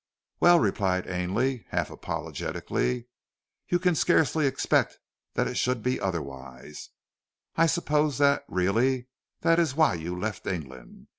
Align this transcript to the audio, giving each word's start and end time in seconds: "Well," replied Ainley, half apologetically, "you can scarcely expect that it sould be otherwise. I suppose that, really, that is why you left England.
"Well," 0.39 0.59
replied 0.59 1.07
Ainley, 1.07 1.67
half 1.69 1.91
apologetically, 1.91 3.05
"you 3.69 3.77
can 3.77 3.93
scarcely 3.93 4.47
expect 4.47 4.97
that 5.35 5.47
it 5.47 5.57
sould 5.57 5.83
be 5.83 6.01
otherwise. 6.01 6.89
I 7.55 7.67
suppose 7.67 8.17
that, 8.17 8.43
really, 8.47 9.09
that 9.41 9.59
is 9.59 9.75
why 9.75 9.93
you 9.93 10.19
left 10.19 10.47
England. 10.47 11.05